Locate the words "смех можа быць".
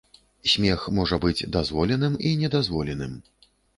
0.53-1.47